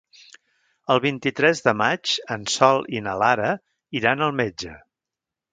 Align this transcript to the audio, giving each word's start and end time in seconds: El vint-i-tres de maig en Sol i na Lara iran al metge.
El 0.93 1.01
vint-i-tres 1.03 1.61
de 1.67 1.73
maig 1.83 2.15
en 2.37 2.49
Sol 2.55 2.83
i 3.01 3.05
na 3.09 3.15
Lara 3.25 3.53
iran 4.01 4.29
al 4.31 4.37
metge. 4.43 4.77